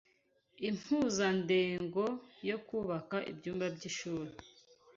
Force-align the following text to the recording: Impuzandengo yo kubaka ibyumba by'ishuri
Impuzandengo 0.69 2.03
yo 2.49 2.57
kubaka 2.67 3.17
ibyumba 3.31 3.65
by'ishuri 3.75 4.33